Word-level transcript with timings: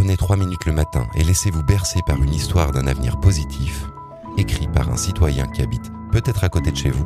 Prenez 0.00 0.16
trois 0.16 0.38
minutes 0.38 0.64
le 0.64 0.72
matin 0.72 1.06
et 1.14 1.22
laissez-vous 1.22 1.62
bercer 1.62 2.00
par 2.06 2.16
une 2.16 2.32
histoire 2.32 2.72
d'un 2.72 2.86
avenir 2.86 3.20
positif, 3.20 3.84
écrit 4.38 4.66
par 4.66 4.88
un 4.88 4.96
citoyen 4.96 5.46
qui 5.46 5.60
habite 5.60 5.92
peut-être 6.10 6.42
à 6.42 6.48
côté 6.48 6.72
de 6.72 6.76
chez 6.78 6.88
vous, 6.88 7.04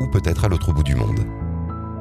ou 0.00 0.08
peut-être 0.08 0.44
à 0.44 0.48
l'autre 0.48 0.72
bout 0.72 0.82
du 0.82 0.96
monde. 0.96 1.24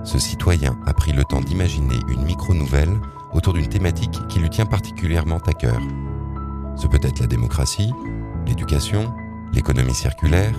Ce 0.03 0.17
citoyen 0.17 0.79
a 0.87 0.95
pris 0.95 1.11
le 1.11 1.25
temps 1.25 1.41
d'imaginer 1.41 1.99
une 2.07 2.23
micro-nouvelle 2.23 2.99
autour 3.33 3.53
d'une 3.53 3.69
thématique 3.69 4.19
qui 4.27 4.39
lui 4.39 4.49
tient 4.49 4.65
particulièrement 4.65 5.37
à 5.45 5.53
cœur. 5.53 5.79
Ce 6.75 6.87
peut 6.87 6.99
être 7.03 7.19
la 7.19 7.27
démocratie, 7.27 7.93
l'éducation, 8.47 9.13
l'économie 9.53 9.93
circulaire, 9.93 10.55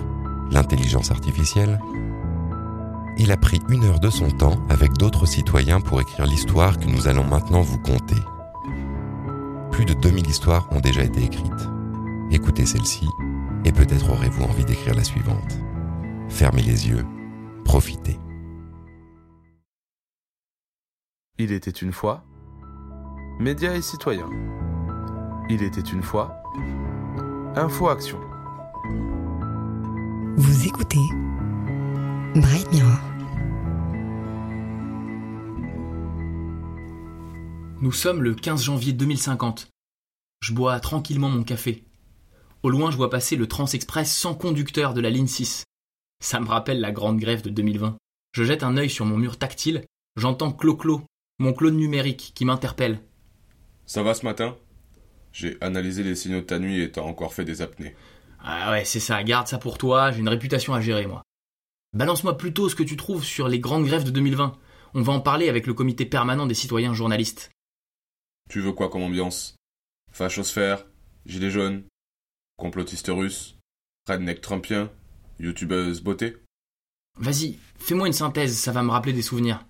l'intelligence 0.49 1.11
artificielle. 1.11 1.77
Il 3.17 3.33
a 3.33 3.37
pris 3.37 3.59
une 3.67 3.83
heure 3.83 3.99
de 3.99 4.11
son 4.11 4.31
temps 4.31 4.61
avec 4.69 4.93
d'autres 4.93 5.25
citoyens 5.25 5.81
pour 5.81 5.99
écrire 5.99 6.25
l'histoire 6.25 6.79
que 6.79 6.85
nous 6.87 7.09
allons 7.09 7.25
maintenant 7.25 7.63
vous 7.63 7.79
conter. 7.79 8.15
Plus 9.77 9.85
de 9.85 9.93
2000 9.93 10.27
histoires 10.27 10.67
ont 10.71 10.79
déjà 10.79 11.03
été 11.03 11.23
écrites. 11.23 11.69
Écoutez 12.31 12.65
celle-ci 12.65 13.07
et 13.63 13.71
peut-être 13.71 14.09
aurez-vous 14.09 14.43
envie 14.45 14.65
d'écrire 14.65 14.95
la 14.95 15.03
suivante. 15.03 15.59
Fermez 16.29 16.63
les 16.63 16.89
yeux, 16.89 17.05
profitez. 17.63 18.17
Il 21.37 21.51
était 21.51 21.69
une 21.69 21.93
fois 21.93 22.23
Médias 23.39 23.75
et 23.75 23.83
citoyens. 23.83 24.31
Il 25.47 25.61
était 25.61 25.79
une 25.81 26.01
fois 26.01 26.41
Info 27.55 27.89
Action. 27.89 28.19
Vous 30.37 30.65
écoutez 30.65 31.07
Bright 32.33 32.71
Mirror. 32.71 33.16
Nous 37.79 37.91
sommes 37.91 38.23
le 38.23 38.33
15 38.33 38.63
janvier 38.63 38.91
2050. 38.91 39.67
Je 40.41 40.51
bois 40.51 40.79
tranquillement 40.79 41.29
mon 41.29 41.43
café. 41.43 41.83
Au 42.63 42.71
loin, 42.71 42.89
je 42.89 42.97
vois 42.97 43.11
passer 43.11 43.35
le 43.35 43.45
Transexpress 43.45 44.11
sans 44.11 44.33
conducteur 44.33 44.95
de 44.95 45.01
la 45.01 45.11
ligne 45.11 45.27
6. 45.27 45.63
Ça 46.19 46.39
me 46.39 46.47
rappelle 46.47 46.81
la 46.81 46.91
grande 46.91 47.19
grève 47.19 47.43
de 47.43 47.51
2020. 47.51 47.95
Je 48.33 48.43
jette 48.43 48.63
un 48.63 48.77
œil 48.77 48.89
sur 48.89 49.05
mon 49.05 49.15
mur 49.15 49.37
tactile, 49.37 49.83
j'entends 50.15 50.51
Clo-Clo, 50.51 51.03
mon 51.37 51.53
clone 51.53 51.77
numérique, 51.77 52.31
qui 52.33 52.45
m'interpelle. 52.45 52.99
Ça 53.85 54.01
va 54.01 54.15
ce 54.15 54.25
matin? 54.25 54.55
J'ai 55.31 55.57
analysé 55.61 56.01
les 56.01 56.15
signaux 56.15 56.41
de 56.41 56.45
ta 56.45 56.57
nuit 56.57 56.81
et 56.81 56.91
t'as 56.91 57.01
encore 57.01 57.35
fait 57.35 57.45
des 57.45 57.61
apnées. 57.61 57.95
Ah 58.39 58.71
ouais, 58.71 58.85
c'est 58.85 58.99
ça, 58.99 59.23
garde 59.23 59.47
ça 59.47 59.59
pour 59.59 59.77
toi, 59.77 60.09
j'ai 60.09 60.21
une 60.21 60.29
réputation 60.29 60.73
à 60.73 60.81
gérer, 60.81 61.05
moi. 61.05 61.21
Balance-moi 61.93 62.37
plutôt 62.37 62.69
ce 62.69 62.75
que 62.75 62.81
tu 62.81 62.97
trouves 62.97 63.23
sur 63.23 63.47
les 63.47 63.59
grandes 63.59 63.85
grèves 63.85 64.03
de 64.03 64.09
2020. 64.09 64.57
On 64.95 65.03
va 65.03 65.13
en 65.13 65.19
parler 65.19 65.47
avec 65.47 65.67
le 65.67 65.75
comité 65.75 66.07
permanent 66.07 66.47
des 66.47 66.55
citoyens 66.55 66.95
journalistes. 66.95 67.51
Tu 68.49 68.61
veux 68.61 68.71
quoi 68.71 68.89
comme 68.89 69.03
ambiance? 69.03 69.55
Fachosphère 70.11 70.85
Gilets 71.25 71.51
jaunes 71.51 71.83
Complotiste 72.57 73.09
russe 73.09 73.57
Redneck 74.07 74.39
trumpien 74.39 74.89
Youtubeuse 75.39 76.01
beauté? 76.01 76.37
Vas-y, 77.19 77.59
fais-moi 77.77 78.07
une 78.07 78.13
synthèse, 78.13 78.57
ça 78.57 78.71
va 78.71 78.83
me 78.83 78.91
rappeler 78.91 79.11
des 79.11 79.21
souvenirs. 79.21 79.65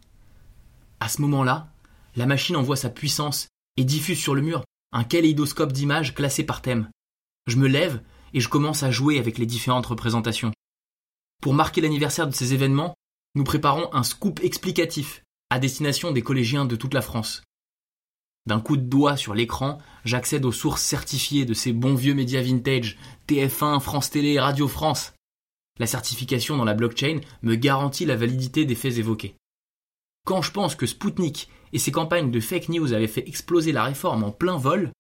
À 1.00 1.10
ce 1.10 1.22
moment-là, 1.22 1.74
la 2.16 2.28
machine 2.28 2.56
envoie 2.56 2.76
sa 2.76 2.92
puissance 2.92 3.48
et 3.78 3.84
diffuse 3.84 4.20
sur 4.20 4.36
le 4.36 4.42
mur 4.42 4.64
un 4.92 5.04
kaléidoscope 5.04 5.74
d'images 5.74 6.14
classées 6.14 6.46
par 6.46 6.62
thème. 6.62 6.90
Je 7.48 7.58
me 7.58 7.68
lève 7.68 8.02
et 8.34 8.40
je 8.40 8.50
commence 8.50 8.84
à 8.84 8.92
jouer 8.92 9.18
avec 9.18 9.40
les 9.40 9.46
différentes 9.48 9.88
représentations. 9.88 10.52
Pour 11.42 11.54
marquer 11.54 11.82
l'anniversaire 11.82 12.28
de 12.28 12.34
ces 12.34 12.54
événements, 12.54 12.94
nous 13.34 13.44
préparons 13.44 13.92
un 13.94 14.04
scoop 14.04 14.40
explicatif 14.44 15.24
à 15.50 15.60
destination 15.60 16.12
des 16.12 16.22
collégiens 16.22 16.66
de 16.66 16.76
toute 16.76 16.94
la 16.94 17.02
France. 17.02 17.44
D'un 18.48 18.62
coup 18.62 18.78
de 18.78 18.82
doigt 18.82 19.18
sur 19.18 19.36
l'écran, 19.36 19.78
j'accède 20.06 20.46
aux 20.46 20.54
sources 20.54 20.82
certifiées 20.82 21.44
de 21.44 21.54
ces 21.54 21.74
bons 21.74 21.96
vieux 21.96 22.14
médias 22.14 22.42
vintage, 22.42 22.98
TF1, 23.28 23.82
France 23.82 24.10
Télé, 24.10 24.40
Radio 24.40 24.70
France. 24.70 25.14
La 25.80 25.86
certification 25.86 26.56
dans 26.56 26.64
la 26.64 26.74
blockchain 26.74 27.20
me 27.42 27.56
garantit 27.56 28.06
la 28.06 28.16
validité 28.16 28.64
des 28.64 28.76
faits 28.76 28.98
évoqués. 28.98 29.36
Quand 30.26 30.42
je 30.42 30.52
pense 30.52 30.76
que 30.76 30.86
Spoutnik 30.86 31.50
et 31.74 31.78
ses 31.78 31.92
campagnes 31.92 32.32
de 32.32 32.40
fake 32.40 32.70
news 32.70 32.94
avaient 32.94 33.08
fait 33.08 33.28
exploser 33.28 33.74
la 33.74 33.84
réforme 33.84 34.24
en 34.24 34.32
plein 34.32 34.56
vol, 34.56 34.92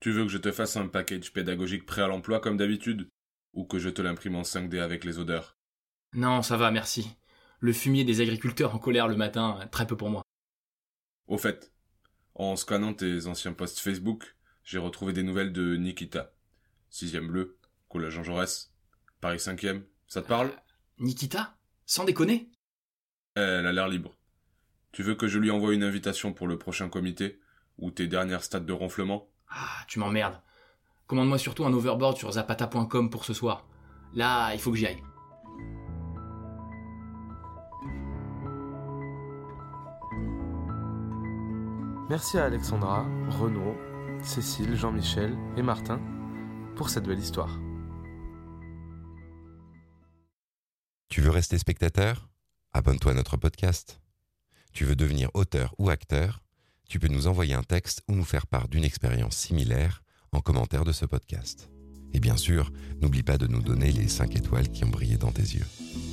Tu 0.00 0.10
veux 0.10 0.24
que 0.24 0.30
je 0.30 0.38
te 0.38 0.52
fasse 0.52 0.78
un 0.78 0.88
package 0.88 1.34
pédagogique 1.34 1.84
prêt 1.84 2.00
à 2.00 2.06
l'emploi 2.08 2.40
comme 2.40 2.56
d'habitude? 2.56 3.08
Ou 3.52 3.64
que 3.64 3.78
je 3.78 3.90
te 3.90 4.00
l'imprime 4.00 4.36
en 4.36 4.42
5D 4.42 4.80
avec 4.80 5.04
les 5.04 5.18
odeurs? 5.18 5.52
Non, 6.14 6.40
ça 6.40 6.56
va, 6.56 6.70
merci. 6.70 7.10
Le 7.58 7.74
fumier 7.74 8.04
des 8.04 8.22
agriculteurs 8.22 8.74
en 8.74 8.78
colère 8.78 9.06
le 9.08 9.16
matin, 9.16 9.58
très 9.70 9.86
peu 9.86 9.98
pour 9.98 10.08
moi. 10.08 10.22
Au 11.26 11.36
fait, 11.36 11.70
en 12.40 12.56
scannant 12.56 12.94
tes 12.94 13.26
anciens 13.26 13.52
posts 13.52 13.80
Facebook, 13.80 14.34
j'ai 14.64 14.78
retrouvé 14.78 15.12
des 15.12 15.22
nouvelles 15.22 15.52
de 15.52 15.76
Nikita. 15.76 16.32
Sixième 16.88 17.28
bleu, 17.28 17.58
collège 17.90 18.14
Jean 18.14 18.22
Jaurès, 18.22 18.72
Paris 19.20 19.36
5e, 19.36 19.82
ça 20.06 20.22
te 20.22 20.28
parle? 20.28 20.50
Nikita? 20.98 21.54
Sans 21.84 22.04
déconner? 22.04 22.50
Elle 23.34 23.66
a 23.66 23.72
l'air 23.72 23.88
libre. 23.88 24.16
Tu 24.90 25.02
veux 25.02 25.14
que 25.14 25.28
je 25.28 25.38
lui 25.38 25.50
envoie 25.50 25.74
une 25.74 25.84
invitation 25.84 26.32
pour 26.32 26.48
le 26.48 26.58
prochain 26.58 26.88
comité 26.88 27.40
Ou 27.78 27.90
tes 27.90 28.06
dernières 28.06 28.42
stats 28.42 28.60
de 28.60 28.72
ronflement? 28.72 29.28
Ah, 29.50 29.84
tu 29.86 29.98
m'emmerdes. 29.98 30.40
Commande-moi 31.08 31.38
surtout 31.38 31.66
un 31.66 31.72
overboard 31.72 32.16
sur 32.16 32.32
zapata.com 32.32 33.10
pour 33.10 33.24
ce 33.26 33.34
soir. 33.34 33.68
Là, 34.14 34.54
il 34.54 34.60
faut 34.60 34.70
que 34.70 34.78
j'y 34.78 34.86
aille. 34.86 35.02
Merci 42.10 42.38
à 42.38 42.46
Alexandra, 42.46 43.06
Renaud, 43.28 43.76
Cécile, 44.24 44.74
Jean-Michel 44.74 45.38
et 45.56 45.62
Martin 45.62 46.00
pour 46.74 46.90
cette 46.90 47.04
belle 47.04 47.20
histoire. 47.20 47.60
Tu 51.08 51.20
veux 51.20 51.30
rester 51.30 51.56
spectateur? 51.56 52.28
Abonne-toi 52.72 53.12
à 53.12 53.14
notre 53.14 53.36
podcast. 53.36 54.00
Tu 54.72 54.84
veux 54.84 54.96
devenir 54.96 55.30
auteur 55.34 55.72
ou 55.78 55.88
acteur? 55.88 56.42
Tu 56.88 56.98
peux 56.98 57.06
nous 57.06 57.28
envoyer 57.28 57.54
un 57.54 57.62
texte 57.62 58.02
ou 58.08 58.16
nous 58.16 58.24
faire 58.24 58.48
part 58.48 58.66
d'une 58.66 58.82
expérience 58.82 59.36
similaire 59.36 60.02
en 60.32 60.40
commentaire 60.40 60.82
de 60.82 60.90
ce 60.90 61.06
podcast. 61.06 61.70
Et 62.12 62.18
bien 62.18 62.36
sûr, 62.36 62.72
n'oublie 63.00 63.22
pas 63.22 63.38
de 63.38 63.46
nous 63.46 63.62
donner 63.62 63.92
les 63.92 64.08
5 64.08 64.34
étoiles 64.34 64.70
qui 64.70 64.82
ont 64.82 64.90
brillé 64.90 65.16
dans 65.16 65.30
tes 65.30 65.42
yeux. 65.42 66.09